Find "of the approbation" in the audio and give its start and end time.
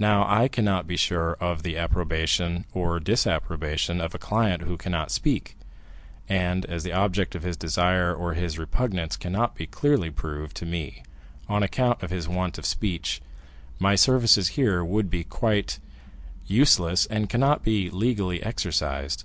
1.34-2.64